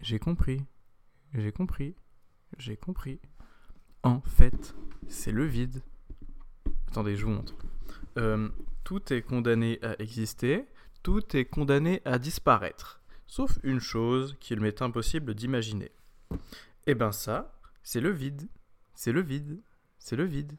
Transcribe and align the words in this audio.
J'ai 0.00 0.18
compris. 0.18 0.62
J'ai 1.34 1.52
compris. 1.52 1.94
J'ai 2.58 2.76
compris. 2.76 3.18
En 4.02 4.20
fait, 4.20 4.74
c'est 5.08 5.32
le 5.32 5.44
vide. 5.44 5.82
Attendez, 6.88 7.16
je 7.16 7.24
vous 7.24 7.32
montre. 7.32 7.56
Euh, 8.18 8.48
tout 8.84 9.12
est 9.12 9.22
condamné 9.22 9.78
à 9.82 10.00
exister, 10.00 10.66
tout 11.02 11.36
est 11.36 11.44
condamné 11.44 12.02
à 12.04 12.18
disparaître. 12.18 13.00
Sauf 13.26 13.58
une 13.62 13.80
chose 13.80 14.36
qu'il 14.38 14.60
m'est 14.60 14.80
impossible 14.80 15.34
d'imaginer. 15.34 15.90
Eh 16.86 16.94
ben 16.94 17.10
ça, 17.10 17.58
c'est 17.82 18.00
le 18.00 18.10
vide. 18.10 18.48
C'est 18.94 19.12
le 19.12 19.22
vide. 19.22 19.60
C'est 19.98 20.16
le 20.16 20.24
vide. 20.24 20.52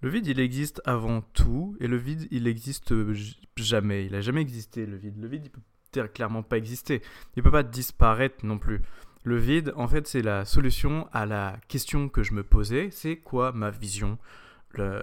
Le 0.00 0.08
vide, 0.08 0.28
il 0.28 0.38
existe 0.38 0.80
avant 0.84 1.20
tout, 1.20 1.76
et 1.80 1.88
le 1.88 1.96
vide, 1.96 2.28
il 2.30 2.46
existe 2.46 2.94
jamais. 3.56 4.06
Il 4.06 4.14
a 4.14 4.20
jamais 4.20 4.40
existé, 4.40 4.86
le 4.86 4.96
vide. 4.96 5.18
Le 5.18 5.26
vide, 5.26 5.46
il 5.46 5.50
peut 5.50 5.60
clairement 6.12 6.42
pas 6.42 6.58
exister. 6.58 7.02
Il 7.36 7.42
peut 7.42 7.50
pas 7.50 7.62
disparaître 7.62 8.44
non 8.44 8.58
plus. 8.58 8.82
Le 9.24 9.38
vide, 9.38 9.72
en 9.76 9.88
fait, 9.88 10.06
c'est 10.06 10.22
la 10.22 10.44
solution 10.44 11.08
à 11.12 11.24
la 11.24 11.56
question 11.68 12.08
que 12.08 12.22
je 12.22 12.34
me 12.34 12.44
posais. 12.44 12.90
C'est 12.90 13.16
quoi 13.16 13.52
ma 13.52 13.70
vision? 13.70 14.18
Le... 14.72 15.02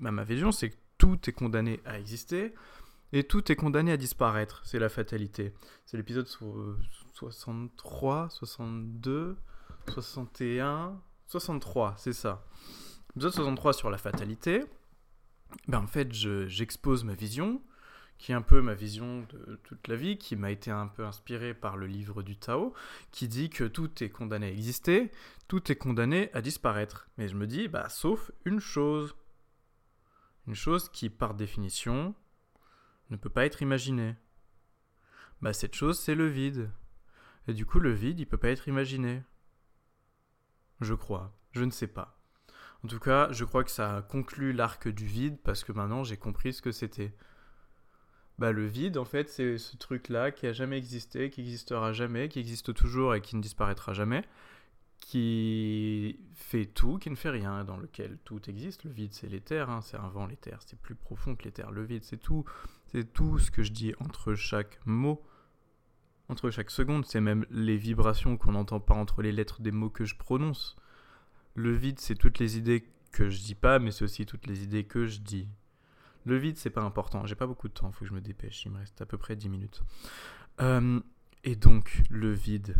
Bah, 0.00 0.12
ma 0.12 0.24
vision, 0.24 0.52
c'est 0.52 0.70
que 0.70 0.76
tout 0.96 1.18
est 1.28 1.32
condamné 1.32 1.80
à 1.84 1.98
exister 1.98 2.54
et 3.12 3.24
tout 3.24 3.50
est 3.50 3.56
condamné 3.56 3.90
à 3.92 3.96
disparaître. 3.96 4.62
C'est 4.64 4.78
la 4.78 4.88
fatalité. 4.88 5.52
C'est 5.86 5.96
l'épisode 5.96 6.28
63, 7.14 8.28
62, 8.30 9.36
61, 9.88 11.00
63, 11.26 11.94
c'est 11.96 12.12
ça. 12.12 12.44
L'épisode 13.14 13.32
63 13.32 13.72
sur 13.72 13.90
la 13.90 13.98
fatalité. 13.98 14.64
Ben, 15.66 15.78
en 15.78 15.86
fait, 15.86 16.12
j'expose 16.12 17.04
ma 17.04 17.14
vision 17.14 17.60
qui 18.18 18.32
est 18.32 18.34
un 18.34 18.42
peu 18.42 18.60
ma 18.60 18.74
vision 18.74 19.26
de 19.30 19.56
toute 19.62 19.86
la 19.86 19.94
vie, 19.94 20.18
qui 20.18 20.34
m'a 20.34 20.50
été 20.50 20.70
un 20.70 20.88
peu 20.88 21.04
inspiré 21.04 21.54
par 21.54 21.76
le 21.76 21.86
livre 21.86 22.22
du 22.22 22.36
Tao, 22.36 22.74
qui 23.12 23.28
dit 23.28 23.48
que 23.48 23.64
tout 23.64 24.02
est 24.02 24.10
condamné 24.10 24.46
à 24.46 24.50
exister, 24.50 25.10
tout 25.46 25.70
est 25.70 25.76
condamné 25.76 26.30
à 26.34 26.42
disparaître. 26.42 27.08
Mais 27.16 27.28
je 27.28 27.36
me 27.36 27.46
dis, 27.46 27.68
bah, 27.68 27.88
sauf 27.88 28.32
une 28.44 28.60
chose. 28.60 29.14
Une 30.48 30.56
chose 30.56 30.88
qui, 30.88 31.10
par 31.10 31.34
définition, 31.34 32.14
ne 33.10 33.16
peut 33.16 33.30
pas 33.30 33.46
être 33.46 33.62
imaginée. 33.62 34.16
Bah, 35.40 35.52
cette 35.52 35.74
chose, 35.74 35.98
c'est 35.98 36.16
le 36.16 36.26
vide. 36.26 36.70
Et 37.46 37.54
du 37.54 37.64
coup, 37.64 37.78
le 37.78 37.92
vide, 37.92 38.18
il 38.18 38.26
peut 38.26 38.36
pas 38.36 38.50
être 38.50 38.66
imaginé. 38.66 39.22
Je 40.80 40.94
crois. 40.94 41.38
Je 41.52 41.64
ne 41.64 41.70
sais 41.70 41.86
pas. 41.86 42.18
En 42.84 42.88
tout 42.88 43.00
cas, 43.00 43.32
je 43.32 43.44
crois 43.44 43.64
que 43.64 43.70
ça 43.70 44.06
conclut 44.08 44.52
l'arc 44.52 44.88
du 44.88 45.06
vide 45.06 45.38
parce 45.42 45.64
que 45.64 45.72
maintenant 45.72 46.04
j'ai 46.04 46.16
compris 46.16 46.52
ce 46.52 46.62
que 46.62 46.70
c'était 46.70 47.12
bah, 48.38 48.52
le 48.52 48.66
vide, 48.66 48.98
en 48.98 49.04
fait, 49.04 49.28
c'est 49.28 49.58
ce 49.58 49.76
truc-là 49.76 50.30
qui 50.30 50.46
a 50.46 50.52
jamais 50.52 50.78
existé, 50.78 51.28
qui 51.30 51.40
existera 51.40 51.92
jamais, 51.92 52.28
qui 52.28 52.38
existe 52.38 52.72
toujours 52.72 53.14
et 53.14 53.20
qui 53.20 53.34
ne 53.34 53.42
disparaîtra 53.42 53.92
jamais, 53.92 54.22
qui 55.00 56.20
fait 56.34 56.66
tout, 56.66 56.98
qui 56.98 57.10
ne 57.10 57.16
fait 57.16 57.30
rien, 57.30 57.64
dans 57.64 57.76
lequel 57.76 58.18
tout 58.24 58.40
existe. 58.48 58.84
Le 58.84 58.90
vide, 58.90 59.12
c'est 59.12 59.26
l'éther, 59.26 59.68
hein, 59.70 59.80
c'est 59.80 59.96
un 59.96 60.08
vent, 60.08 60.26
l'éther, 60.26 60.58
c'est 60.64 60.78
plus 60.78 60.94
profond 60.94 61.34
que 61.34 61.44
l'éther. 61.44 61.70
Le 61.72 61.84
vide, 61.84 62.04
c'est 62.04 62.16
tout, 62.16 62.44
c'est 62.86 63.12
tout 63.12 63.38
ce 63.38 63.50
que 63.50 63.64
je 63.64 63.72
dis 63.72 63.92
entre 63.98 64.34
chaque 64.34 64.78
mot, 64.86 65.20
entre 66.28 66.50
chaque 66.50 66.70
seconde, 66.70 67.06
c'est 67.06 67.20
même 67.20 67.44
les 67.50 67.76
vibrations 67.76 68.36
qu'on 68.36 68.52
n'entend 68.52 68.80
pas 68.80 68.94
entre 68.94 69.22
les 69.22 69.32
lettres 69.32 69.62
des 69.62 69.72
mots 69.72 69.90
que 69.90 70.04
je 70.04 70.14
prononce. 70.14 70.76
Le 71.54 71.72
vide, 71.72 71.98
c'est 71.98 72.14
toutes 72.14 72.38
les 72.38 72.56
idées 72.56 72.84
que 73.10 73.30
je 73.30 73.40
dis 73.40 73.54
pas, 73.56 73.80
mais 73.80 73.90
c'est 73.90 74.04
aussi 74.04 74.26
toutes 74.26 74.46
les 74.46 74.62
idées 74.62 74.84
que 74.84 75.06
je 75.06 75.18
dis. 75.20 75.48
Le 76.24 76.36
vide, 76.36 76.56
c'est 76.56 76.70
pas 76.70 76.82
important. 76.82 77.24
J'ai 77.26 77.34
pas 77.34 77.46
beaucoup 77.46 77.68
de 77.68 77.72
temps, 77.72 77.90
faut 77.92 78.00
que 78.00 78.06
je 78.06 78.14
me 78.14 78.20
dépêche. 78.20 78.64
Il 78.64 78.72
me 78.72 78.78
reste 78.78 79.00
à 79.00 79.06
peu 79.06 79.18
près 79.18 79.36
10 79.36 79.48
minutes. 79.48 79.82
Euh, 80.60 81.00
et 81.44 81.56
donc, 81.56 82.02
le 82.10 82.32
vide. 82.32 82.76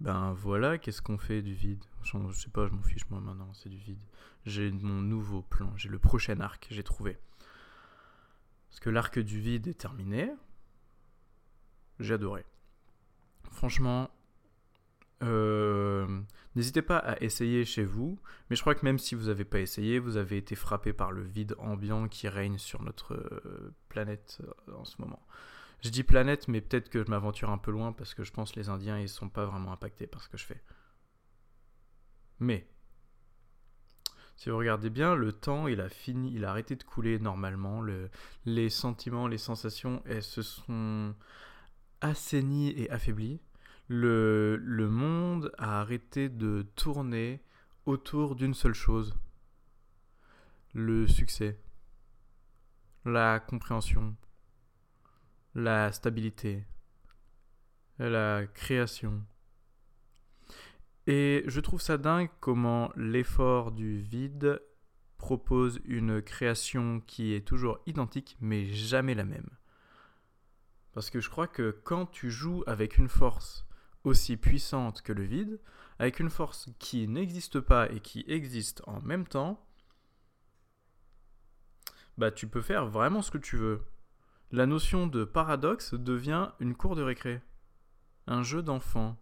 Ben 0.00 0.32
voilà, 0.32 0.76
qu'est-ce 0.76 1.00
qu'on 1.00 1.16
fait 1.16 1.40
du 1.40 1.54
vide? 1.54 1.82
Je, 2.02 2.10
sais 2.32 2.50
pas, 2.50 2.66
je 2.66 2.72
m'en 2.72 2.82
fiche 2.82 3.08
moi 3.08 3.20
maintenant, 3.20 3.52
c'est 3.54 3.70
du 3.70 3.78
vide. 3.78 4.02
J'ai 4.44 4.70
mon 4.70 5.00
nouveau 5.00 5.40
plan, 5.42 5.72
j'ai 5.76 5.88
le 5.88 5.98
prochain 5.98 6.38
arc, 6.40 6.66
j'ai 6.70 6.82
trouvé. 6.82 7.18
Parce 8.68 8.80
que 8.80 8.90
l'arc 8.90 9.18
du 9.18 9.40
vide 9.40 9.68
est 9.68 9.78
terminé. 9.78 10.30
J'ai 11.98 12.14
adoré. 12.14 12.44
Franchement, 13.50 14.10
euh, 15.22 16.20
n'hésitez 16.54 16.82
pas 16.82 16.98
à 16.98 17.20
essayer 17.22 17.64
chez 17.64 17.84
vous, 17.84 18.18
mais 18.50 18.56
je 18.56 18.60
crois 18.60 18.74
que 18.74 18.84
même 18.84 18.98
si 18.98 19.14
vous 19.14 19.26
n'avez 19.26 19.44
pas 19.44 19.60
essayé, 19.60 19.98
vous 19.98 20.16
avez 20.16 20.36
été 20.36 20.54
frappé 20.54 20.92
par 20.92 21.12
le 21.12 21.22
vide 21.22 21.54
ambiant 21.58 22.08
qui 22.08 22.28
règne 22.28 22.58
sur 22.58 22.82
notre 22.82 23.14
euh, 23.14 23.74
planète 23.88 24.38
euh, 24.68 24.74
en 24.74 24.84
ce 24.84 25.00
moment. 25.00 25.26
Je 25.82 25.90
dis 25.90 26.02
planète, 26.02 26.48
mais 26.48 26.60
peut-être 26.60 26.90
que 26.90 27.04
je 27.04 27.10
m'aventure 27.10 27.50
un 27.50 27.58
peu 27.58 27.70
loin 27.70 27.92
parce 27.92 28.14
que 28.14 28.24
je 28.24 28.32
pense 28.32 28.52
que 28.52 28.60
les 28.60 28.68
Indiens 28.68 28.98
ils 28.98 29.08
sont 29.08 29.28
pas 29.28 29.46
vraiment 29.46 29.72
impactés 29.72 30.06
par 30.06 30.22
ce 30.22 30.28
que 30.28 30.36
je 30.36 30.44
fais. 30.44 30.62
Mais 32.38 32.68
si 34.36 34.50
vous 34.50 34.58
regardez 34.58 34.90
bien, 34.90 35.14
le 35.14 35.32
temps 35.32 35.66
il 35.68 35.80
a 35.80 35.88
fini, 35.88 36.34
il 36.34 36.44
a 36.44 36.50
arrêté 36.50 36.76
de 36.76 36.82
couler 36.82 37.18
normalement. 37.18 37.82
les 38.44 38.68
sentiments, 38.70 39.28
les 39.28 39.38
sensations, 39.38 40.02
elles 40.06 40.22
se 40.22 40.42
sont 40.42 41.14
assainies 42.02 42.74
et 42.76 42.90
affaiblies 42.90 43.40
le, 43.88 44.88
monde 44.88 45.52
a 45.58 45.80
arrêté 45.80 46.28
de 46.28 46.66
tourner 46.74 47.42
autour 47.84 48.34
d'une 48.34 48.54
seule 48.54 48.74
chose. 48.74 49.14
Le 50.74 51.06
succès, 51.06 51.58
la 53.04 53.40
compréhension, 53.40 54.16
la 55.54 55.92
stabilité, 55.92 56.66
la 57.98 58.46
création. 58.46 59.24
Et 61.06 61.44
je 61.46 61.60
trouve 61.60 61.80
ça 61.80 61.98
dingue 61.98 62.30
comment 62.40 62.90
l'effort 62.96 63.70
du 63.70 64.00
vide 64.00 64.60
propose 65.18 65.80
une 65.84 66.20
création 66.20 67.00
qui 67.00 67.32
est 67.32 67.46
toujours 67.46 67.78
identique 67.86 68.36
mais 68.40 68.66
jamais 68.66 69.14
la 69.14 69.24
même. 69.24 69.48
Parce 70.92 71.10
que 71.10 71.20
je 71.20 71.30
crois 71.30 71.46
que 71.46 71.70
quand 71.84 72.06
tu 72.06 72.30
joues 72.30 72.64
avec 72.66 72.98
une 72.98 73.08
force 73.08 73.66
aussi 74.06 74.36
puissante 74.36 75.02
que 75.02 75.12
le 75.12 75.24
vide, 75.24 75.60
avec 75.98 76.20
une 76.20 76.30
force 76.30 76.68
qui 76.78 77.08
n'existe 77.08 77.58
pas 77.60 77.90
et 77.90 78.00
qui 78.00 78.24
existe 78.28 78.82
en 78.86 79.00
même 79.02 79.26
temps, 79.26 79.66
bah 82.16 82.30
tu 82.30 82.46
peux 82.46 82.62
faire 82.62 82.86
vraiment 82.86 83.20
ce 83.20 83.32
que 83.32 83.38
tu 83.38 83.56
veux. 83.56 83.82
La 84.52 84.66
notion 84.66 85.08
de 85.08 85.24
paradoxe 85.24 85.94
devient 85.94 86.50
une 86.60 86.76
cour 86.76 86.94
de 86.94 87.02
récré, 87.02 87.42
un 88.28 88.44
jeu 88.44 88.62
d'enfant. 88.62 89.16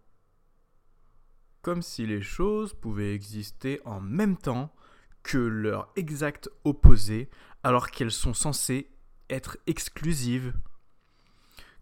Comme 1.63 1.81
si 1.81 2.07
les 2.07 2.21
choses 2.21 2.75
pouvaient 2.75 3.15
exister 3.15 3.81
en 3.87 4.01
même 4.01 4.37
temps 4.37 4.71
que 5.23 5.39
leur 5.39 5.91
exact 5.97 6.51
opposé, 6.65 7.31
alors 7.63 7.91
qu'elles 7.91 8.13
sont 8.13 8.35
censées 8.35 8.91
être 9.31 9.57
exclusives 9.67 10.53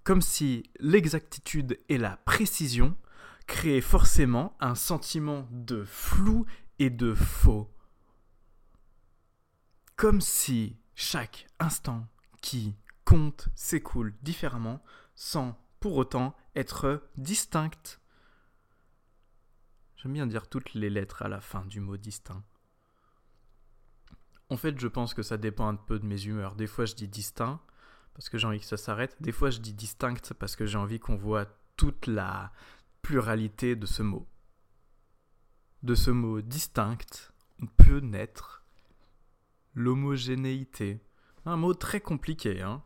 comme 0.05 0.23
si 0.23 0.71
l'exactitude 0.81 1.79
et 1.89 1.99
la 1.99 2.17
précision 2.19 2.97
créaient 3.47 3.81
forcément 3.81 4.57
un 4.61 4.75
sentiment 4.75 5.47
de 5.51 5.85
flou 5.85 6.47
et 6.79 6.91
de 6.91 7.15
faux. 7.15 7.73
Comme 9.97 10.21
si 10.21 10.77
chaque 10.95 11.47
instant 11.59 12.07
qui 12.41 12.77
compte 13.05 13.49
s'écoule 13.55 14.15
différemment 14.23 14.83
sans 15.15 15.59
pour 15.81 15.97
autant 15.97 16.37
être 16.55 17.09
distinct. 17.17 18.01
J'aime 19.97 20.13
bien 20.13 20.27
dire 20.27 20.49
toutes 20.49 20.75
les 20.75 20.91
lettres 20.91 21.23
à 21.23 21.29
la 21.29 21.41
fin 21.41 21.65
du 21.65 21.81
mot 21.81 21.97
distinct. 21.97 22.45
En 24.49 24.57
fait, 24.57 24.79
je 24.79 24.89
pense 24.89 25.15
que 25.15 25.23
ça 25.23 25.39
dépend 25.39 25.69
un 25.69 25.77
peu 25.77 25.99
de 25.99 26.05
mes 26.05 26.25
humeurs. 26.25 26.57
Des 26.57 26.67
fois, 26.67 26.85
je 26.85 26.95
dis 26.95 27.09
distinct, 27.09 27.61
parce 28.15 28.29
que 28.29 28.39
j'ai 28.39 28.47
envie 28.47 28.61
que 28.61 28.67
ça 28.67 28.77
s'arrête. 28.77 29.17
Des 29.21 29.33
fois, 29.33 29.51
je 29.51 29.59
dis 29.59 29.73
distinct 29.73 30.33
parce 30.39 30.57
que 30.57 30.67
j'ai 30.67 30.79
envie 30.79 31.01
qu'on 31.01 31.17
voit 31.17 31.47
toute 31.77 32.07
la 32.07 32.53
pluralité 33.03 33.77
de 33.77 33.87
ce 33.87 34.03
mot. 34.03 34.29
De 35.83 35.95
ce 35.95 36.11
mot 36.11 36.41
distinct, 36.41 37.33
on 37.61 37.67
peut 37.67 38.01
naître 38.01 38.65
l'homogénéité. 39.75 41.01
Un 41.45 41.57
mot 41.57 41.75
très 41.75 42.01
compliqué, 42.01 42.63
hein. 42.63 42.83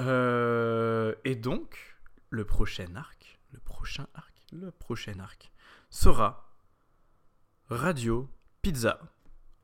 Euh, 0.00 1.14
et 1.24 1.34
donc, 1.34 1.98
le 2.30 2.44
prochain 2.44 2.94
arc, 2.96 3.40
le 3.52 3.58
prochain 3.58 4.06
arc, 4.14 4.34
le 4.52 4.70
prochain 4.70 5.18
arc 5.18 5.50
sera 5.90 6.54
Radio 7.68 8.30
Pizza. 8.62 9.00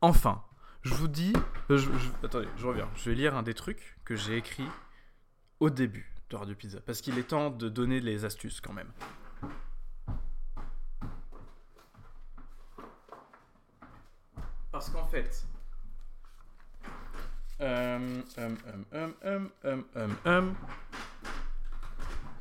Enfin, 0.00 0.44
je 0.84 0.92
vous 0.94 1.08
dis. 1.08 1.32
Euh, 1.70 1.81
attendez, 2.22 2.48
je 2.58 2.66
reviens. 2.66 2.88
Je 2.96 3.08
vais 3.10 3.16
lire 3.16 3.34
un 3.34 3.42
des 3.42 3.54
trucs 3.54 3.96
que 4.04 4.16
j'ai 4.16 4.36
écrit 4.36 4.66
au 5.58 5.70
début 5.70 6.12
de 6.28 6.36
Radio 6.36 6.54
Pizza. 6.54 6.78
Parce 6.84 7.00
qu'il 7.00 7.19
est 7.19 7.28
temps 7.28 7.50
de 7.50 7.69
donner 7.70 8.00
les 8.00 8.25
astuces 8.26 8.60
quand 8.60 8.75
même. 8.75 8.92
Parce 14.70 14.90
qu'en 14.90 15.06
fait. 15.06 15.46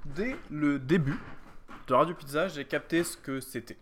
dès 0.05 0.35
le 0.49 0.79
début 0.79 1.17
de 1.87 1.93
Radio 1.93 2.13
Pizza, 2.13 2.49
j'ai 2.49 2.65
capté 2.65 3.05
ce 3.05 3.15
que 3.15 3.39
c'était. 3.39 3.77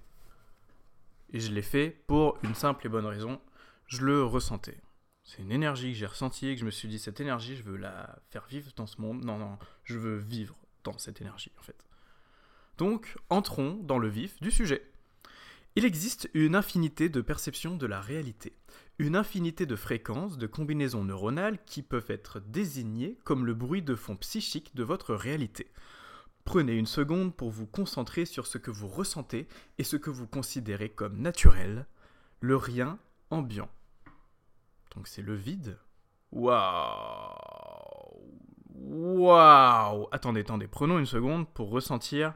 Et 1.33 1.39
je 1.39 1.51
l'ai 1.51 1.61
fait 1.61 2.03
pour 2.05 2.37
une 2.43 2.53
simple 2.53 2.85
et 2.85 2.89
bonne 2.89 3.05
raison, 3.05 3.39
je 3.91 4.05
le 4.05 4.23
ressentais. 4.23 4.77
C'est 5.25 5.41
une 5.41 5.51
énergie 5.51 5.91
que 5.91 5.97
j'ai 5.97 6.05
ressentie 6.05 6.47
et 6.47 6.55
que 6.55 6.61
je 6.61 6.65
me 6.65 6.71
suis 6.71 6.87
dit, 6.87 6.97
cette 6.97 7.19
énergie, 7.19 7.57
je 7.57 7.63
veux 7.63 7.75
la 7.75 8.19
faire 8.29 8.45
vivre 8.47 8.71
dans 8.77 8.87
ce 8.87 9.01
monde. 9.01 9.25
Non, 9.25 9.37
non, 9.37 9.59
je 9.83 9.97
veux 9.97 10.15
vivre 10.15 10.55
dans 10.85 10.97
cette 10.97 11.19
énergie, 11.19 11.51
en 11.59 11.61
fait. 11.61 11.75
Donc, 12.77 13.17
entrons 13.29 13.73
dans 13.83 13.99
le 13.99 14.07
vif 14.07 14.39
du 14.39 14.49
sujet. 14.49 14.81
Il 15.75 15.83
existe 15.83 16.29
une 16.33 16.55
infinité 16.55 17.09
de 17.09 17.19
perceptions 17.19 17.75
de 17.75 17.85
la 17.85 17.99
réalité, 17.99 18.55
une 18.97 19.17
infinité 19.17 19.65
de 19.65 19.75
fréquences, 19.75 20.37
de 20.37 20.47
combinaisons 20.47 21.03
neuronales 21.03 21.59
qui 21.65 21.81
peuvent 21.81 22.09
être 22.09 22.39
désignées 22.39 23.19
comme 23.25 23.45
le 23.45 23.53
bruit 23.53 23.81
de 23.81 23.95
fond 23.95 24.15
psychique 24.15 24.73
de 24.73 24.83
votre 24.83 25.13
réalité. 25.13 25.67
Prenez 26.45 26.77
une 26.77 26.87
seconde 26.87 27.35
pour 27.35 27.51
vous 27.51 27.67
concentrer 27.67 28.23
sur 28.23 28.47
ce 28.47 28.57
que 28.57 28.71
vous 28.71 28.87
ressentez 28.87 29.49
et 29.77 29.83
ce 29.83 29.97
que 29.97 30.09
vous 30.09 30.27
considérez 30.27 30.89
comme 30.89 31.17
naturel, 31.17 31.87
le 32.39 32.55
rien 32.55 32.97
ambiant. 33.31 33.69
Donc 34.95 35.07
c'est 35.07 35.21
le 35.21 35.35
vide. 35.35 35.77
Waouh 36.31 36.61
Waouh 38.73 40.07
Attendez, 40.11 40.41
attendez, 40.41 40.67
prenons 40.67 40.99
une 40.99 41.05
seconde 41.05 41.47
pour 41.49 41.69
ressentir 41.69 42.33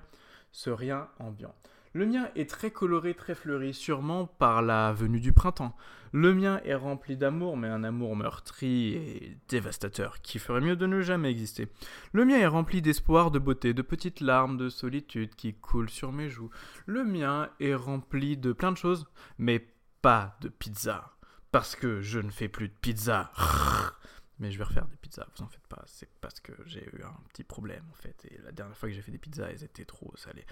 ce 0.51 0.69
rien 0.69 1.09
ambiant. 1.19 1.53
Le 1.95 2.05
mien 2.05 2.29
est 2.35 2.49
très 2.49 2.71
coloré, 2.71 3.13
très 3.13 3.35
fleuri, 3.35 3.73
sûrement 3.73 4.27
par 4.27 4.61
la 4.61 4.91
venue 4.91 5.21
du 5.21 5.31
printemps. 5.31 5.77
Le 6.11 6.33
mien 6.33 6.59
est 6.65 6.75
rempli 6.75 7.15
d'amour, 7.15 7.55
mais 7.55 7.69
un 7.69 7.85
amour 7.85 8.17
meurtri 8.17 8.93
et 8.93 9.37
dévastateur, 9.47 10.21
qui 10.21 10.39
ferait 10.39 10.59
mieux 10.59 10.75
de 10.75 10.87
ne 10.87 11.01
jamais 11.01 11.31
exister. 11.31 11.69
Le 12.11 12.25
mien 12.25 12.37
est 12.37 12.47
rempli 12.47 12.81
d'espoir, 12.81 13.31
de 13.31 13.39
beauté, 13.39 13.73
de 13.73 13.81
petites 13.81 14.19
larmes 14.19 14.57
de 14.57 14.67
solitude 14.67 15.35
qui 15.35 15.53
coulent 15.53 15.89
sur 15.89 16.11
mes 16.11 16.29
joues. 16.29 16.49
Le 16.85 17.05
mien 17.05 17.49
est 17.61 17.75
rempli 17.75 18.35
de 18.35 18.51
plein 18.51 18.73
de 18.73 18.77
choses, 18.77 19.07
mais 19.37 19.65
pas 20.01 20.37
de 20.41 20.49
pizza. 20.49 21.14
Parce 21.55 21.77
que 21.77 22.01
je 22.01 22.19
ne 22.19 22.31
fais 22.31 22.49
plus 22.49 22.67
de 22.67 22.73
pizza. 22.73 23.31
Mais 24.39 24.51
je 24.51 24.57
vais 24.57 24.65
refaire 24.65 24.89
des 24.89 24.97
pizzas, 24.97 25.25
vous 25.37 25.45
en 25.45 25.47
faites 25.47 25.65
pas. 25.67 25.81
C'est 25.85 26.09
parce 26.19 26.41
que 26.41 26.51
j'ai 26.65 26.83
eu 26.83 27.01
un 27.01 27.17
petit 27.29 27.45
problème 27.45 27.85
en 27.89 27.93
fait. 27.93 28.25
Et 28.25 28.41
la 28.43 28.51
dernière 28.51 28.75
fois 28.75 28.89
que 28.89 28.95
j'ai 28.95 29.01
fait 29.01 29.13
des 29.13 29.17
pizzas, 29.17 29.47
elles 29.47 29.63
étaient 29.63 29.85
trop 29.85 30.11
salées. 30.17 30.45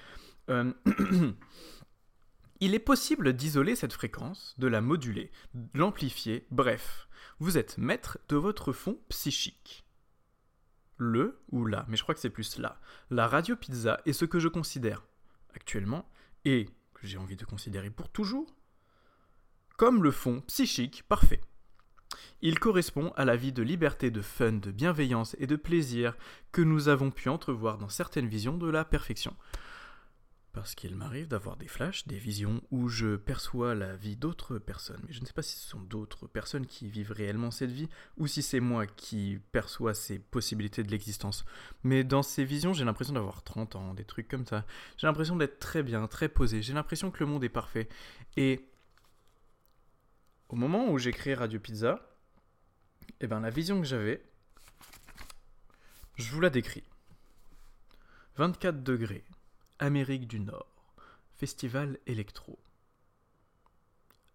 Euh, 0.50 0.72
Il 2.62 2.74
est 2.74 2.80
possible 2.80 3.34
d'isoler 3.34 3.76
cette 3.76 3.92
fréquence, 3.92 4.56
de 4.58 4.68
la 4.68 4.80
moduler, 4.80 5.30
de 5.54 5.78
l'amplifier, 5.78 6.48
bref. 6.52 7.10
Vous 7.40 7.58
êtes 7.58 7.78
maître 7.78 8.18
de 8.30 8.38
votre 8.38 8.72
fond 8.72 8.98
psychique. 9.10 9.86
Le 10.96 11.44
ou 11.52 11.66
la, 11.66 11.86
mais 11.90 11.98
je 11.98 12.04
crois 12.04 12.16
que 12.16 12.22
c'est 12.22 12.30
plus 12.30 12.60
là. 12.60 12.80
La 13.10 13.28
radio 13.28 13.58
pizza 13.58 14.00
est 14.06 14.14
ce 14.14 14.24
que 14.24 14.40
je 14.40 14.48
considère 14.48 15.04
actuellement, 15.54 16.10
et 16.46 16.70
que 16.94 17.08
j'ai 17.08 17.18
envie 17.18 17.36
de 17.36 17.44
considérer 17.44 17.90
pour 17.90 18.08
toujours, 18.08 18.56
comme 19.84 20.02
le 20.02 20.12
fond 20.12 20.40
psychique 20.48 21.04
parfait. 21.10 21.42
Il 22.42 22.58
correspond 22.58 23.12
à 23.18 23.26
la 23.26 23.36
vie 23.36 23.52
de 23.52 23.62
liberté, 23.62 24.12
de 24.12 24.22
fun, 24.22 24.54
de 24.54 24.72
bienveillance 24.72 25.36
et 25.40 25.46
de 25.46 25.58
plaisir 25.58 26.16
que 26.54 26.62
nous 26.62 26.88
avons 26.88 27.12
pu 27.12 27.28
entrevoir 27.28 27.78
dans 27.78 27.90
certaines 27.90 28.30
visions 28.30 28.58
de 28.58 28.70
la 28.70 28.86
perfection. 28.86 29.36
Parce 30.54 30.74
qu'il 30.74 30.96
m'arrive 30.96 31.28
d'avoir 31.28 31.58
des 31.58 31.68
flashs, 31.68 32.08
des 32.08 32.18
visions 32.18 32.62
où 32.72 32.88
je 32.88 33.18
perçois 33.18 33.76
la 33.76 33.98
vie 33.98 34.16
d'autres 34.16 34.58
personnes. 34.58 35.02
Mais 35.06 35.12
je 35.12 35.20
ne 35.20 35.26
sais 35.26 35.34
pas 35.34 35.42
si 35.42 35.60
ce 35.60 35.68
sont 35.68 35.82
d'autres 35.82 36.28
personnes 36.28 36.66
qui 36.66 36.88
vivent 36.88 37.12
réellement 37.12 37.52
cette 37.52 37.72
vie 37.72 37.90
ou 38.16 38.26
si 38.26 38.42
c'est 38.42 38.62
moi 38.62 38.88
qui 38.88 39.40
perçois 39.52 39.94
ces 39.94 40.18
possibilités 40.18 40.84
de 40.84 40.92
l'existence. 40.92 41.44
Mais 41.84 42.06
dans 42.06 42.24
ces 42.24 42.46
visions, 42.46 42.72
j'ai 42.72 42.86
l'impression 42.86 43.16
d'avoir 43.16 43.44
30 43.44 43.76
ans, 43.76 43.94
des 43.94 44.06
trucs 44.06 44.30
comme 44.30 44.46
ça. 44.46 44.66
J'ai 44.96 45.08
l'impression 45.08 45.36
d'être 45.36 45.60
très 45.60 45.84
bien, 45.84 46.08
très 46.08 46.30
posé. 46.30 46.62
J'ai 46.62 46.72
l'impression 46.72 47.12
que 47.12 47.20
le 47.20 47.26
monde 47.26 47.44
est 47.44 47.50
parfait. 47.50 47.90
Et 48.38 48.70
au 50.50 50.56
moment 50.56 50.90
où 50.92 50.98
créé 50.98 51.34
Radio 51.34 51.60
Pizza, 51.60 52.00
eh 53.19 53.28
ben, 53.28 53.40
la 53.40 53.50
vision 53.50 53.80
que 53.80 53.88
j'avais, 53.88 54.24
je 56.16 56.31
vous 56.31 56.42
la 56.42 56.50
décris. 56.50 56.84
24 58.36 58.84
degrés, 58.84 59.25
Amérique 59.80 60.28
du 60.28 60.40
Nord, 60.40 60.95
festival 61.36 62.00
électro. 62.07 62.60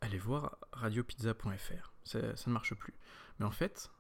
Allez 0.01 0.19
voir 0.19 0.59
radiopizza.fr, 0.73 1.93
ça, 2.05 2.21
ne 2.21 2.53
marche 2.53 2.75
plus. 2.75 2.95
Mais 3.39 3.47
en 3.47 3.51
fait, 3.51 3.91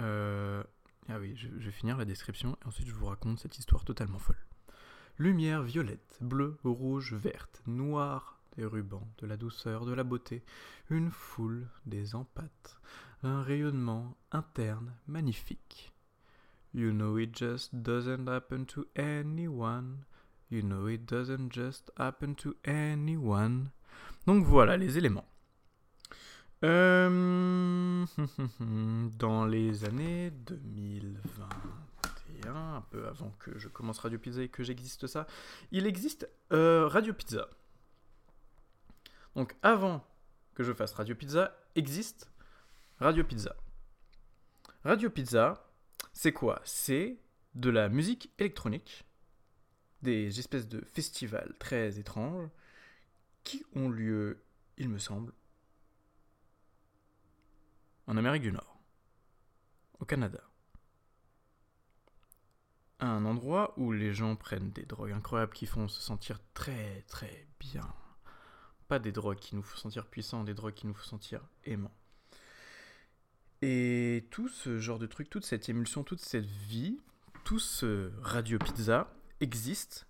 euh, 0.00 0.62
ah 1.08 1.18
oui, 1.18 1.34
je, 1.36 1.48
je 1.48 1.66
vais 1.66 1.70
finir 1.70 1.96
la 1.96 2.04
description 2.04 2.56
et 2.62 2.66
ensuite 2.66 2.88
je 2.88 2.94
vous 2.94 3.06
raconte 3.06 3.38
cette 3.38 3.58
histoire 3.58 3.84
totalement 3.84 4.18
folle. 4.18 4.46
Lumière 5.18 5.62
violette, 5.62 6.16
bleue, 6.22 6.58
rouge, 6.64 7.12
verte, 7.12 7.62
noire, 7.66 8.39
des 8.56 8.64
rubans, 8.64 9.06
de 9.18 9.26
la 9.26 9.36
douceur, 9.36 9.84
de 9.84 9.92
la 9.92 10.04
beauté, 10.04 10.42
une 10.88 11.10
foule, 11.10 11.68
des 11.86 12.14
empates, 12.14 12.80
un 13.22 13.42
rayonnement 13.42 14.16
interne 14.32 14.92
magnifique. 15.06 15.92
You 16.72 16.92
know 16.92 17.18
it 17.18 17.36
just 17.36 17.74
doesn't 17.74 18.28
happen 18.28 18.64
to 18.66 18.86
anyone. 18.96 20.04
You 20.50 20.62
know 20.62 20.88
it 20.88 21.04
doesn't 21.04 21.52
just 21.52 21.92
happen 21.96 22.34
to 22.36 22.54
anyone. 22.64 23.70
Donc 24.26 24.44
voilà 24.44 24.76
les 24.76 24.98
éléments. 24.98 25.26
Euh, 26.64 28.04
dans 29.18 29.46
les 29.46 29.84
années 29.84 30.30
2021, 30.30 32.54
un 32.54 32.84
peu 32.90 33.06
avant 33.08 33.32
que 33.38 33.58
je 33.58 33.68
commence 33.68 33.98
Radio 33.98 34.18
Pizza 34.18 34.42
et 34.42 34.48
que 34.48 34.62
j'existe 34.62 35.06
ça, 35.06 35.26
il 35.72 35.86
existe 35.86 36.28
euh, 36.52 36.86
Radio 36.86 37.14
Pizza. 37.14 37.48
Donc 39.36 39.56
avant 39.62 40.04
que 40.54 40.64
je 40.64 40.72
fasse 40.72 40.92
Radio 40.92 41.14
Pizza, 41.14 41.56
existe 41.74 42.30
Radio 42.98 43.24
Pizza. 43.24 43.56
Radio 44.84 45.10
Pizza, 45.10 45.66
c'est 46.12 46.32
quoi? 46.32 46.60
C'est 46.64 47.18
de 47.54 47.70
la 47.70 47.88
musique 47.88 48.32
électronique, 48.38 49.04
des 50.02 50.38
espèces 50.38 50.68
de 50.68 50.80
festivals 50.80 51.54
très 51.58 51.98
étranges 51.98 52.48
qui 53.44 53.64
ont 53.74 53.88
lieu, 53.88 54.42
il 54.76 54.88
me 54.88 54.98
semble, 54.98 55.32
en 58.06 58.16
Amérique 58.16 58.42
du 58.42 58.52
Nord, 58.52 58.80
au 59.98 60.04
Canada. 60.04 60.42
Un 62.98 63.24
endroit 63.24 63.72
où 63.78 63.92
les 63.92 64.12
gens 64.12 64.36
prennent 64.36 64.72
des 64.72 64.84
drogues 64.84 65.12
incroyables 65.12 65.54
qui 65.54 65.66
font 65.66 65.88
se 65.88 66.00
sentir 66.00 66.38
très 66.52 67.02
très 67.02 67.46
bien 67.58 67.94
pas 68.90 68.98
des 68.98 69.12
drogues 69.12 69.38
qui 69.38 69.54
nous 69.54 69.62
font 69.62 69.76
sentir 69.76 70.04
puissants, 70.04 70.42
des 70.42 70.52
drogues 70.52 70.74
qui 70.74 70.88
nous 70.88 70.94
font 70.94 71.10
sentir 71.10 71.40
aimants. 71.64 71.94
Et 73.62 74.26
tout 74.32 74.48
ce 74.48 74.80
genre 74.80 74.98
de 74.98 75.06
truc, 75.06 75.30
toute 75.30 75.44
cette 75.44 75.68
émulsion, 75.68 76.02
toute 76.02 76.18
cette 76.18 76.44
vie, 76.44 76.98
tout 77.44 77.60
ce 77.60 78.10
radio 78.20 78.58
pizza 78.58 79.14
existe 79.40 80.08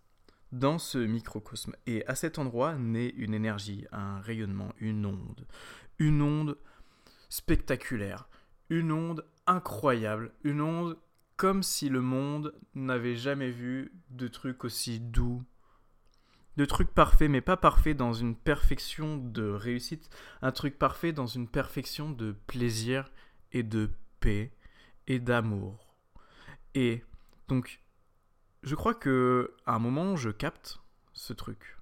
dans 0.50 0.78
ce 0.78 0.96
microcosme. 0.96 1.76
Et 1.86 2.06
à 2.06 2.14
cet 2.14 2.38
endroit 2.38 2.74
naît 2.76 3.10
une 3.10 3.34
énergie, 3.34 3.86
un 3.92 4.18
rayonnement, 4.20 4.72
une 4.78 5.04
onde. 5.04 5.46
Une 5.98 6.22
onde 6.22 6.56
spectaculaire, 7.28 8.30
une 8.70 8.92
onde 8.92 9.26
incroyable, 9.46 10.32
une 10.42 10.62
onde 10.62 10.96
comme 11.36 11.62
si 11.62 11.90
le 11.90 12.00
monde 12.00 12.54
n'avait 12.74 13.16
jamais 13.16 13.50
vu 13.50 13.92
de 14.08 14.26
trucs 14.26 14.64
aussi 14.64 15.00
doux, 15.00 15.42
de 16.56 16.64
trucs 16.64 16.92
parfaits, 16.92 17.30
mais 17.30 17.40
pas 17.40 17.56
parfaits 17.56 17.96
dans 17.96 18.12
une 18.12 18.36
perfection 18.36 19.16
de 19.16 19.48
réussite, 19.48 20.10
un 20.42 20.52
truc 20.52 20.78
parfait 20.78 21.12
dans 21.12 21.26
une 21.26 21.48
perfection 21.48 22.10
de 22.10 22.32
plaisir 22.46 23.10
et 23.52 23.62
de 23.62 23.90
paix 24.20 24.52
et 25.06 25.18
d'amour. 25.18 25.94
Et 26.74 27.02
donc, 27.48 27.80
je 28.62 28.74
crois 28.74 28.94
que 28.94 29.54
à 29.66 29.74
un 29.74 29.78
moment, 29.78 30.16
je 30.16 30.30
capte 30.30 30.80
ce 31.12 31.32
truc. 31.32 31.78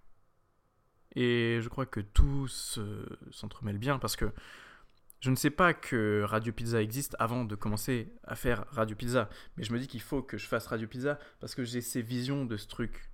Et 1.15 1.59
je 1.61 1.69
crois 1.69 1.87
que 1.87 2.01
tout 2.01 2.47
s'entremêle 3.31 3.79
bien 3.79 3.99
parce 3.99 4.17
que 4.17 4.33
je 5.21 5.31
ne 5.31 5.37
sais 5.37 5.51
pas 5.51 5.75
que 5.75 6.23
Radio 6.25 6.53
Pizza 6.53 6.81
existe 6.81 7.17
avant 7.19 7.45
de 7.45 7.57
commencer 7.57 8.13
à 8.23 8.37
faire 8.37 8.67
Radio 8.71 8.95
Pizza, 8.95 9.29
mais 9.57 9.65
je 9.65 9.73
me 9.73 9.79
dis 9.81 9.89
qu'il 9.89 10.01
faut 10.01 10.23
que 10.23 10.39
je 10.39 10.47
fasse 10.47 10.69
Radio 10.69 10.87
Pizza 10.87 11.19
parce 11.41 11.57
que 11.57 11.65
j'ai 11.65 11.81
ces 11.81 12.03
visions 12.03 12.45
de 12.45 12.57
ce 12.57 12.69
truc 12.69 13.11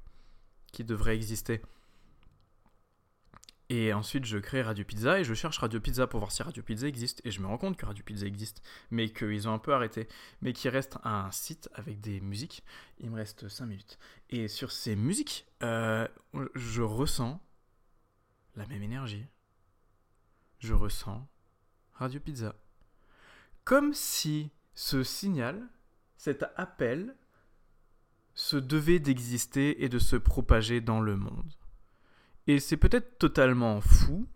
qui 0.75 0.85
devrait 0.85 1.14
exister. 1.14 1.62
Et 3.71 3.95
ensuite, 3.95 4.26
je 4.26 4.37
crée 4.37 4.61
Radio 4.61 4.85
Pizza 4.85 5.19
et 5.19 5.25
je 5.25 5.33
cherche 5.33 5.59
Radio 5.59 5.81
Pizza 5.81 6.07
pour 6.07 6.21
voir 6.21 6.31
si 6.31 6.43
Radio 6.43 6.62
Pizza 6.62 6.87
existe. 6.87 7.23
Et 7.25 7.31
je 7.31 7.40
me 7.40 7.47
rends 7.47 7.57
compte 7.57 7.78
que 7.78 7.87
Radio 7.87 8.04
Pizza 8.04 8.26
existe, 8.26 8.62
mais 8.90 9.09
qu'ils 9.09 9.49
ont 9.49 9.54
un 9.54 9.59
peu 9.59 9.73
arrêté. 9.73 10.07
Mais 10.43 10.52
qu'il 10.52 10.71
reste 10.71 10.99
un 11.02 11.31
site 11.31 11.71
avec 11.75 12.00
des 12.00 12.21
musiques. 12.21 12.62
Il 12.99 13.11
me 13.11 13.16
reste 13.16 13.49
5 13.49 13.66
minutes. 13.66 13.99
Et 14.28 14.49
sur 14.49 14.71
ces 14.71 14.97
musiques, 14.97 15.47
euh, 15.62 16.07
je 16.54 16.83
ressens 16.83 17.40
la 18.54 18.66
même 18.66 18.83
énergie. 18.83 19.26
Je 20.59 20.75
ressens 20.75 21.26
Radio 21.95 22.21
Pizza. 22.21 22.54
Comme 23.64 23.95
si 23.95 24.50
ce 24.75 25.02
signal, 25.02 25.66
cet 26.19 26.45
appel, 26.57 27.16
se 28.35 28.57
devait 28.57 28.99
d'exister 28.99 29.85
et 29.85 29.88
de 29.88 29.99
se 29.99 30.17
propager 30.17 30.81
dans 30.81 31.00
le 31.00 31.17
monde. 31.17 31.53
Et 32.47 32.59
c'est 32.61 32.76
peut-être 32.76 33.19
totalement 33.19 33.81
fou, 33.81 34.26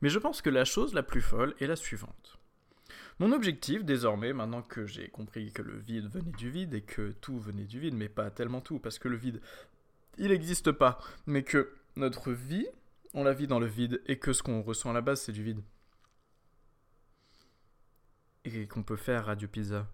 mais 0.00 0.08
je 0.08 0.18
pense 0.18 0.42
que 0.42 0.50
la 0.50 0.64
chose 0.64 0.94
la 0.94 1.02
plus 1.02 1.20
folle 1.20 1.54
est 1.60 1.66
la 1.66 1.76
suivante. 1.76 2.38
Mon 3.20 3.32
objectif 3.32 3.84
désormais, 3.84 4.32
maintenant 4.32 4.62
que 4.62 4.86
j'ai 4.86 5.08
compris 5.08 5.52
que 5.52 5.62
le 5.62 5.78
vide 5.78 6.08
venait 6.08 6.32
du 6.32 6.50
vide 6.50 6.74
et 6.74 6.82
que 6.82 7.12
tout 7.12 7.38
venait 7.38 7.64
du 7.64 7.78
vide, 7.78 7.94
mais 7.94 8.08
pas 8.08 8.30
tellement 8.30 8.60
tout, 8.60 8.80
parce 8.80 8.98
que 8.98 9.08
le 9.08 9.16
vide, 9.16 9.40
il 10.18 10.28
n'existe 10.28 10.72
pas, 10.72 10.98
mais 11.26 11.44
que 11.44 11.72
notre 11.96 12.32
vie, 12.32 12.66
on 13.12 13.22
la 13.22 13.32
vit 13.32 13.46
dans 13.46 13.60
le 13.60 13.66
vide 13.66 14.02
et 14.06 14.18
que 14.18 14.32
ce 14.32 14.42
qu'on 14.42 14.62
ressent 14.62 14.90
à 14.90 14.94
la 14.94 15.00
base, 15.00 15.20
c'est 15.20 15.32
du 15.32 15.44
vide. 15.44 15.62
Et 18.44 18.66
qu'on 18.66 18.82
peut 18.82 18.96
faire 18.96 19.26
Radio 19.26 19.48
Pizza. 19.48 19.86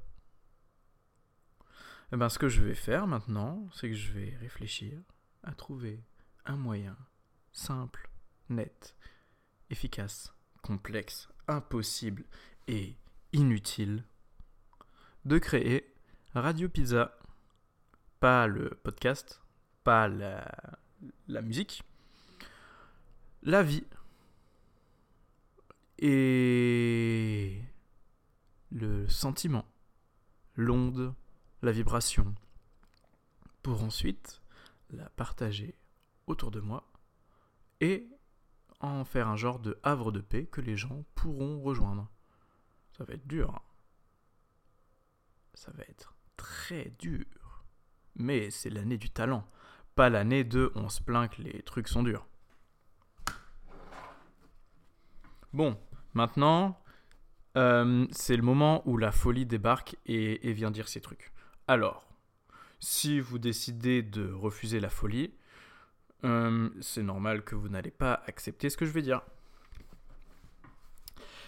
Eh 2.12 2.16
ben, 2.16 2.28
ce 2.28 2.40
que 2.40 2.48
je 2.48 2.60
vais 2.60 2.74
faire 2.74 3.06
maintenant, 3.06 3.68
c'est 3.72 3.88
que 3.88 3.94
je 3.94 4.12
vais 4.12 4.36
réfléchir 4.40 5.00
à 5.44 5.54
trouver 5.54 6.02
un 6.44 6.56
moyen 6.56 6.96
simple, 7.52 8.10
net, 8.48 8.96
efficace, 9.70 10.34
complexe, 10.60 11.28
impossible 11.46 12.24
et 12.66 12.96
inutile 13.32 14.04
de 15.24 15.38
créer 15.38 15.94
Radio 16.34 16.68
Pizza. 16.68 17.16
Pas 18.18 18.48
le 18.48 18.70
podcast, 18.70 19.40
pas 19.84 20.08
la, 20.08 20.50
la 21.28 21.42
musique, 21.42 21.84
la 23.44 23.62
vie. 23.62 23.84
Et 25.98 27.62
le 28.72 29.06
sentiment, 29.08 29.64
l'onde, 30.56 31.14
la 31.62 31.72
vibration, 31.72 32.34
pour 33.62 33.82
ensuite 33.82 34.40
la 34.90 35.08
partager 35.10 35.76
autour 36.26 36.50
de 36.50 36.60
moi 36.60 36.90
et 37.80 38.08
en 38.80 39.04
faire 39.04 39.28
un 39.28 39.36
genre 39.36 39.58
de 39.58 39.78
havre 39.82 40.12
de 40.12 40.20
paix 40.20 40.46
que 40.46 40.60
les 40.60 40.76
gens 40.76 41.04
pourront 41.14 41.60
rejoindre. 41.60 42.08
Ça 42.96 43.04
va 43.04 43.14
être 43.14 43.26
dur. 43.26 43.50
Hein. 43.54 43.62
Ça 45.54 45.70
va 45.72 45.82
être 45.84 46.14
très 46.36 46.92
dur. 46.98 47.26
Mais 48.16 48.50
c'est 48.50 48.70
l'année 48.70 48.98
du 48.98 49.10
talent, 49.10 49.46
pas 49.94 50.08
l'année 50.08 50.44
de 50.44 50.72
on 50.74 50.88
se 50.88 51.00
plaint 51.00 51.30
que 51.30 51.42
les 51.42 51.62
trucs 51.62 51.88
sont 51.88 52.02
durs. 52.02 52.26
Bon, 55.52 55.76
maintenant, 56.14 56.80
euh, 57.56 58.06
c'est 58.12 58.36
le 58.36 58.42
moment 58.42 58.82
où 58.88 58.96
la 58.96 59.10
folie 59.10 59.46
débarque 59.46 59.96
et, 60.06 60.52
vient 60.52 60.70
dire 60.70 60.88
ses 60.88 61.00
trucs. 61.00 61.32
Alors, 61.70 62.04
si 62.80 63.20
vous 63.20 63.38
décidez 63.38 64.02
de 64.02 64.32
refuser 64.32 64.80
la 64.80 64.90
folie, 64.90 65.32
euh, 66.24 66.68
c'est 66.80 67.04
normal 67.04 67.44
que 67.44 67.54
vous 67.54 67.68
n'allez 67.68 67.92
pas 67.92 68.24
accepter 68.26 68.70
ce 68.70 68.76
que 68.76 68.84
je 68.84 68.90
vais 68.90 69.02
dire. 69.02 69.22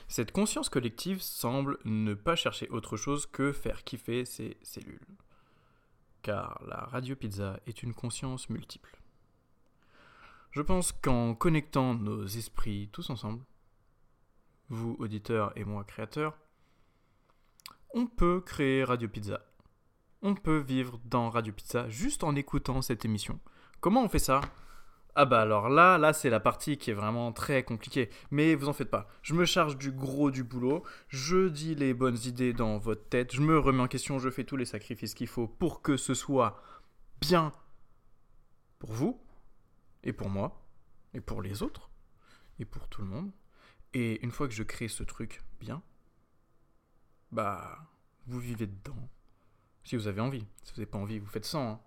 Cette 0.07 0.31
conscience 0.31 0.69
collective 0.69 1.21
semble 1.21 1.77
ne 1.85 2.15
pas 2.15 2.37
chercher 2.37 2.69
autre 2.69 2.97
chose 2.97 3.27
que 3.27 3.51
faire 3.51 3.83
kiffer 3.83 4.25
ses 4.25 4.57
cellules. 4.63 5.05
Car 6.23 6.63
la 6.69 6.77
radio 6.77 7.17
pizza 7.17 7.59
est 7.67 7.83
une 7.83 7.93
conscience 7.93 8.49
multiple. 8.49 8.97
Je 10.53 10.63
pense 10.63 10.93
qu'en 10.93 11.35
connectant 11.35 11.95
nos 11.95 12.27
esprits 12.27 12.89
tous 12.93 13.11
ensemble, 13.11 13.43
vous 14.69 14.95
auditeurs 15.01 15.53
et 15.57 15.65
moi 15.65 15.83
créateurs, 15.83 16.39
on 17.93 18.07
peut 18.07 18.41
créer 18.41 18.85
Radio 18.85 19.09
Pizza. 19.09 19.45
On 20.25 20.37
peut 20.37 20.59
vivre 20.59 21.01
dans 21.05 21.31
Radio 21.31 21.53
Pizza 21.53 21.89
juste 21.89 22.23
en 22.23 22.37
écoutant 22.37 22.81
cette 22.81 23.05
émission. 23.05 23.41
Comment 23.81 24.05
on 24.05 24.09
fait 24.09 24.21
ça? 24.21 24.41
Ah 25.17 25.25
bah 25.25 25.41
alors 25.41 25.69
là, 25.69 25.99
là 25.99 26.13
c'est 26.13 26.31
la 26.31 26.39
partie 26.39 26.79
qui 26.79 26.93
est 26.93 26.95
vraiment 26.95 27.33
très 27.33 27.65
compliquée. 27.65 28.09
Mais 28.31 28.55
vous 28.55 28.69
en 28.69 28.73
faites 28.73 28.89
pas. 28.89 29.09
Je 29.23 29.35
me 29.35 29.45
charge 29.45 29.77
du 29.77 29.91
gros 29.91 30.31
du 30.31 30.45
boulot. 30.45 30.85
Je 31.09 31.49
dis 31.49 31.75
les 31.75 31.93
bonnes 31.93 32.19
idées 32.25 32.53
dans 32.53 32.79
votre 32.79 33.09
tête. 33.09 33.35
Je 33.35 33.41
me 33.41 33.59
remets 33.59 33.83
en 33.83 33.89
question. 33.89 34.21
Je 34.21 34.31
fais 34.31 34.45
tous 34.45 34.57
les 34.57 34.65
sacrifices 34.65 35.15
qu'il 35.15 35.27
faut 35.27 35.49
pour 35.49 35.83
que 35.83 35.97
ce 35.97 36.15
soit 36.15 36.63
bien 37.21 37.53
pour 38.79 38.93
vous 38.93 39.21
et 40.05 40.13
pour 40.13 40.29
moi 40.29 40.65
et 41.15 41.21
pour 41.21 41.43
les 41.43 41.65
autres 41.65 41.91
et 42.61 42.65
pour 42.65 42.87
tout 42.87 43.03
le 43.03 43.09
monde. 43.09 43.33
Et 43.93 44.25
une 44.25 44.31
fois 44.31 44.47
que 44.47 44.55
je 44.55 44.63
crée 44.63 44.87
ce 44.87 45.03
truc 45.03 45.43
bien, 45.59 45.83
bah 47.33 47.77
vous 48.29 48.39
vivez 48.39 48.69
dedans. 48.69 49.09
Si 49.85 49.97
vous 49.97 50.07
avez 50.07 50.21
envie. 50.21 50.47
Si 50.63 50.73
vous 50.73 50.81
n'avez 50.81 50.91
pas 50.91 50.99
envie, 50.99 51.19
vous 51.19 51.27
faites 51.27 51.45
sans. 51.45 51.73
Hein. 51.73 51.81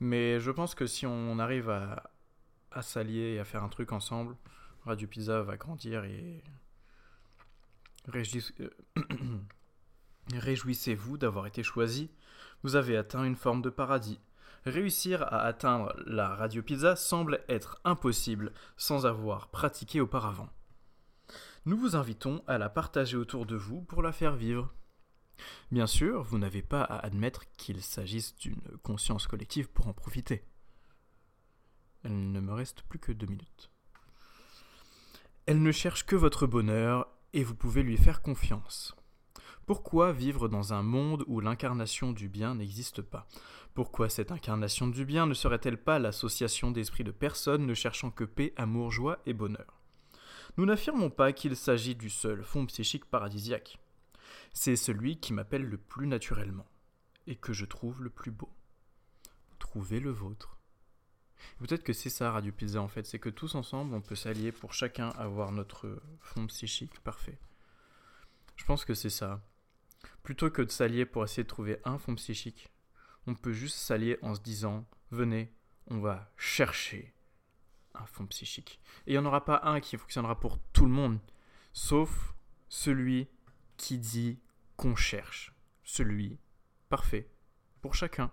Mais 0.00 0.40
je 0.40 0.50
pense 0.50 0.74
que 0.74 0.86
si 0.86 1.06
on 1.06 1.38
arrive 1.38 1.70
à, 1.70 2.10
à 2.70 2.82
s'allier 2.82 3.34
et 3.34 3.38
à 3.38 3.44
faire 3.44 3.62
un 3.62 3.68
truc 3.68 3.92
ensemble, 3.92 4.36
Radio 4.84 5.06
Pizza 5.06 5.42
va 5.42 5.56
grandir 5.56 6.04
et 6.04 6.42
euh, 8.14 8.70
réjouissez-vous 10.34 11.18
d'avoir 11.18 11.46
été 11.46 11.62
choisi. 11.62 12.10
Vous 12.62 12.76
avez 12.76 12.96
atteint 12.96 13.24
une 13.24 13.36
forme 13.36 13.62
de 13.62 13.70
paradis. 13.70 14.20
Réussir 14.66 15.22
à 15.22 15.42
atteindre 15.42 15.94
la 16.06 16.34
Radio 16.34 16.62
Pizza 16.62 16.96
semble 16.96 17.40
être 17.48 17.80
impossible 17.84 18.52
sans 18.76 19.06
avoir 19.06 19.48
pratiqué 19.48 20.00
auparavant. 20.00 20.50
Nous 21.66 21.76
vous 21.76 21.96
invitons 21.96 22.42
à 22.46 22.58
la 22.58 22.68
partager 22.68 23.16
autour 23.16 23.46
de 23.46 23.56
vous 23.56 23.82
pour 23.82 24.02
la 24.02 24.12
faire 24.12 24.36
vivre. 24.36 24.72
Bien 25.70 25.86
sûr, 25.86 26.22
vous 26.22 26.38
n'avez 26.38 26.62
pas 26.62 26.82
à 26.82 26.98
admettre 26.98 27.50
qu'il 27.56 27.82
s'agisse 27.82 28.34
d'une 28.36 28.60
conscience 28.82 29.26
collective 29.26 29.68
pour 29.68 29.88
en 29.88 29.92
profiter. 29.92 30.44
Elle 32.02 32.32
ne 32.32 32.40
me 32.40 32.52
reste 32.52 32.82
plus 32.82 32.98
que 32.98 33.12
deux 33.12 33.26
minutes. 33.26 33.70
Elle 35.46 35.62
ne 35.62 35.72
cherche 35.72 36.06
que 36.06 36.16
votre 36.16 36.46
bonheur 36.46 37.08
et 37.32 37.44
vous 37.44 37.54
pouvez 37.54 37.82
lui 37.82 37.96
faire 37.96 38.22
confiance. 38.22 38.94
Pourquoi 39.66 40.12
vivre 40.12 40.48
dans 40.48 40.72
un 40.72 40.82
monde 40.82 41.24
où 41.28 41.40
l'incarnation 41.40 42.12
du 42.12 42.28
bien 42.28 42.56
n'existe 42.56 43.02
pas? 43.02 43.28
Pourquoi 43.74 44.08
cette 44.08 44.32
incarnation 44.32 44.88
du 44.88 45.04
bien 45.04 45.26
ne 45.26 45.34
serait-elle 45.34 45.80
pas 45.80 46.00
l'association 46.00 46.72
d'esprits 46.72 47.04
de 47.04 47.12
personnes 47.12 47.66
ne 47.66 47.74
cherchant 47.74 48.10
que 48.10 48.24
paix, 48.24 48.52
amour, 48.56 48.90
joie 48.90 49.20
et 49.26 49.32
bonheur? 49.32 49.80
Nous 50.56 50.66
n'affirmons 50.66 51.10
pas 51.10 51.32
qu'il 51.32 51.54
s'agit 51.56 51.94
du 51.94 52.10
seul 52.10 52.42
fond 52.42 52.66
psychique 52.66 53.04
paradisiaque. 53.04 53.78
C'est 54.52 54.76
celui 54.76 55.18
qui 55.18 55.32
m'appelle 55.32 55.64
le 55.64 55.78
plus 55.78 56.06
naturellement 56.06 56.66
et 57.26 57.36
que 57.36 57.52
je 57.52 57.64
trouve 57.64 58.02
le 58.02 58.10
plus 58.10 58.30
beau. 58.30 58.50
Trouvez 59.58 60.00
le 60.00 60.10
vôtre. 60.10 60.58
Peut-être 61.58 61.84
que 61.84 61.92
c'est 61.92 62.10
ça 62.10 62.32
Radio 62.32 62.52
Pizza 62.52 62.80
en 62.82 62.88
fait, 62.88 63.06
c'est 63.06 63.18
que 63.18 63.28
tous 63.28 63.54
ensemble 63.54 63.94
on 63.94 64.00
peut 64.00 64.14
s'allier 64.14 64.52
pour 64.52 64.74
chacun 64.74 65.10
avoir 65.10 65.52
notre 65.52 66.02
fond 66.20 66.46
psychique 66.46 67.00
parfait. 67.00 67.38
Je 68.56 68.64
pense 68.64 68.84
que 68.84 68.94
c'est 68.94 69.10
ça. 69.10 69.42
Plutôt 70.22 70.50
que 70.50 70.62
de 70.62 70.70
s'allier 70.70 71.06
pour 71.06 71.24
essayer 71.24 71.44
de 71.44 71.48
trouver 71.48 71.80
un 71.84 71.98
fond 71.98 72.14
psychique, 72.14 72.68
on 73.26 73.34
peut 73.34 73.52
juste 73.52 73.76
s'allier 73.76 74.18
en 74.22 74.34
se 74.34 74.40
disant 74.40 74.86
venez, 75.10 75.52
on 75.86 76.00
va 76.00 76.30
chercher 76.36 77.14
un 77.94 78.06
fond 78.06 78.26
psychique. 78.26 78.80
Et 79.06 79.12
il 79.12 79.12
n'y 79.12 79.18
en 79.18 79.26
aura 79.26 79.44
pas 79.44 79.60
un 79.64 79.80
qui 79.80 79.96
fonctionnera 79.96 80.38
pour 80.38 80.58
tout 80.72 80.84
le 80.84 80.92
monde, 80.92 81.18
sauf 81.72 82.34
celui 82.68 83.28
qui 83.80 83.96
dit 83.96 84.38
qu'on 84.76 84.94
cherche. 84.94 85.54
Celui 85.84 86.38
parfait 86.90 87.30
pour 87.80 87.94
chacun. 87.94 88.30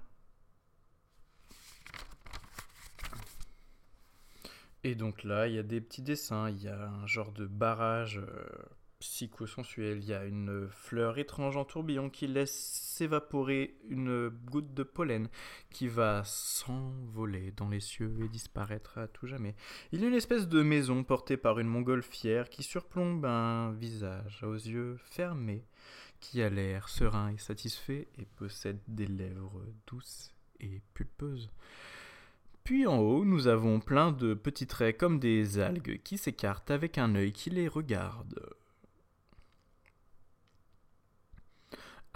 Et 4.84 4.94
donc 4.94 5.24
là, 5.24 5.48
il 5.48 5.56
y 5.56 5.58
a 5.58 5.64
des 5.64 5.80
petits 5.80 6.02
dessins, 6.02 6.50
il 6.50 6.62
y 6.62 6.68
a 6.68 6.90
un 6.90 7.08
genre 7.08 7.32
de 7.32 7.48
barrage 7.48 8.18
euh, 8.18 8.46
psychosensuel, 9.10 10.00
il 10.00 10.06
y 10.06 10.14
a 10.14 10.26
une 10.26 10.68
fleur 10.70 11.18
étrange 11.18 11.58
en 11.58 11.66
tourbillon 11.66 12.10
qui 12.10 12.28
laisse 12.28 12.54
s'évaporer 12.54 13.76
une 13.90 14.30
goutte 14.30 14.74
de 14.74 14.84
pollen 14.84 15.30
qui 15.70 15.88
va 15.88 16.24
s'envoler 16.26 17.52
dans 17.52 17.70
les 17.70 17.80
cieux 17.80 18.16
et 18.22 18.28
disparaître 18.28 18.98
à 18.98 19.08
tout 19.08 19.26
jamais. 19.26 19.56
Il 19.92 20.02
y 20.02 20.06
a 20.06 20.08
une 20.08 20.14
espèce 20.14 20.48
de 20.48 20.62
maison 20.62 21.04
portée 21.04 21.38
par 21.38 21.60
une 21.60 21.68
montgolfière 21.68 22.50
qui 22.50 22.64
surplombe 22.64 23.26
un 23.26 23.72
visage 23.72 24.44
aux 24.44 24.54
yeux 24.54 24.98
fermés 25.04 25.66
qui 26.20 26.42
a 26.42 26.50
l'air 26.50 26.90
serein 26.90 27.32
et 27.32 27.38
satisfait 27.38 28.08
et 28.18 28.26
possède 28.26 28.80
des 28.88 29.08
lèvres 29.08 29.64
douces 29.88 30.34
et 30.60 30.82
pulpeuses. 30.94 31.50
Puis 32.68 32.86
en 32.86 32.98
haut, 32.98 33.24
nous 33.24 33.48
avons 33.48 33.80
plein 33.80 34.12
de 34.12 34.34
petits 34.34 34.68
traits 34.68 34.98
comme 34.98 35.20
des 35.20 35.60
algues 35.60 36.02
qui 36.04 36.18
s'écartent 36.18 36.70
avec 36.70 36.98
un 36.98 37.16
œil 37.16 37.32
qui 37.32 37.50
les 37.50 37.70
regarde. 37.70 38.57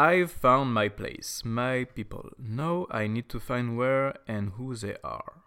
I've 0.02 0.32
found 0.32 0.74
my 0.74 0.90
place, 0.90 1.44
my 1.46 1.84
people. 1.84 2.32
Now 2.40 2.88
I 2.90 3.06
need 3.06 3.30
to 3.30 3.40
find 3.40 3.78
where 3.78 4.16
and 4.28 4.54
who 4.54 4.76
they 4.76 4.96
are. 5.04 5.44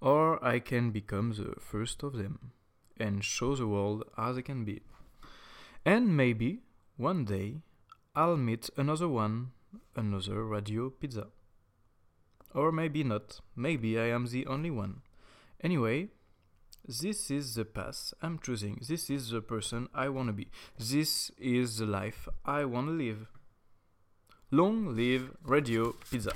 Or 0.00 0.44
I 0.44 0.58
can 0.58 0.90
become 0.90 1.30
the 1.30 1.54
first 1.60 2.02
of 2.02 2.14
them 2.14 2.50
and 2.98 3.22
show 3.22 3.54
the 3.54 3.68
world 3.68 4.02
as 4.18 4.36
I 4.36 4.42
can 4.42 4.64
be. 4.64 4.82
And 5.86 6.16
maybe 6.16 6.62
one 6.96 7.24
day 7.24 7.60
I'll 8.16 8.36
meet 8.36 8.68
another 8.76 9.06
one, 9.06 9.52
another 9.94 10.44
radio 10.44 10.90
pizza. 10.90 11.28
Or 12.52 12.72
maybe 12.72 13.04
not. 13.04 13.38
Maybe 13.54 13.96
I 13.96 14.06
am 14.06 14.26
the 14.26 14.44
only 14.46 14.72
one. 14.72 15.02
Anyway, 15.62 16.08
this 16.86 17.30
is 17.30 17.54
the 17.54 17.64
path 17.64 18.12
I'm 18.20 18.38
choosing. 18.38 18.78
This 18.86 19.08
is 19.08 19.30
the 19.30 19.40
person 19.40 19.88
I 19.94 20.08
want 20.08 20.28
to 20.28 20.32
be. 20.32 20.48
This 20.78 21.30
is 21.38 21.78
the 21.78 21.86
life 21.86 22.28
I 22.44 22.64
want 22.64 22.88
to 22.88 22.92
live. 22.92 23.26
Long 24.50 24.94
live 24.94 25.30
Radio 25.44 25.96
Pizza. 26.10 26.32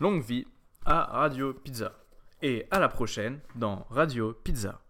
Longue 0.00 0.22
vie 0.22 0.46
à 0.86 1.06
Radio 1.10 1.52
Pizza. 1.52 1.92
Et 2.42 2.66
à 2.70 2.78
la 2.78 2.88
prochaine 2.88 3.40
dans 3.56 3.86
Radio 3.90 4.32
Pizza. 4.32 4.83